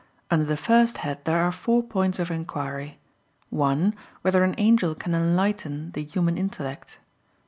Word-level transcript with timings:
Under 0.31 0.45
the 0.45 0.57
first 0.57 0.97
head 1.05 1.25
there 1.25 1.37
are 1.43 1.51
four 1.51 1.83
points 1.83 2.17
of 2.17 2.31
inquiry: 2.31 2.97
(1) 3.51 3.93
Whether 4.23 4.43
an 4.43 4.55
angel 4.57 4.95
can 4.95 5.13
enlighten 5.13 5.91
the 5.91 6.03
human 6.03 6.39
intellect? 6.39 6.97